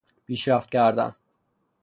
[0.25, 1.15] پیشرفت کردن